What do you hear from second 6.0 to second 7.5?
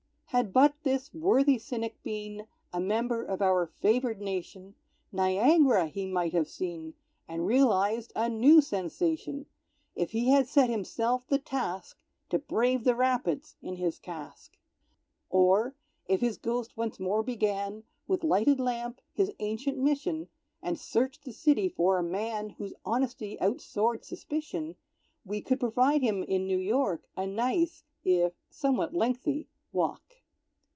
might have seen, And